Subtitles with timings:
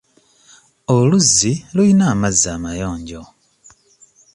[0.95, 3.21] Oluzzi lulina amazzi amayonjo.